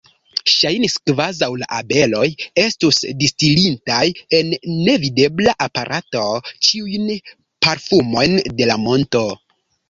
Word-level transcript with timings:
Ŝajnis, 0.51 0.93
kvazaŭ 1.09 1.49
la 1.63 1.65
abeloj 1.79 2.23
estus 2.61 3.01
distilintaj 3.19 3.99
en 4.39 4.49
nevidebla 4.71 5.53
aparato 5.67 6.25
ĉiujn 6.69 7.07
parfumojn 7.67 8.41
de 8.63 8.71
la 8.73 8.81
monto. 8.89 9.25